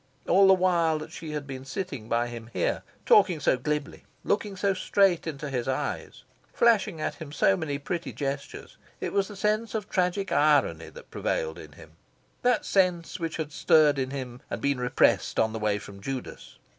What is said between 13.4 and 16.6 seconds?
stirred in him, and been repressed, on the way from Judas.